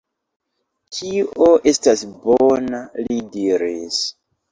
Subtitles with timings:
[0.99, 4.01] Tio estas bona, li diris.